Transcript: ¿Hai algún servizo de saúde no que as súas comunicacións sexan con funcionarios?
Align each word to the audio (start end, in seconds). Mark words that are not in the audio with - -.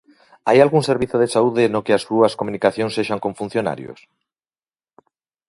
¿Hai 0.47 0.57
algún 0.61 0.83
servizo 0.89 1.17
de 1.19 1.31
saúde 1.35 1.63
no 1.73 1.83
que 1.85 1.93
as 1.97 2.05
súas 2.07 2.33
comunicacións 2.39 2.95
sexan 2.97 3.19
con 3.23 3.37
funcionarios? 3.39 3.99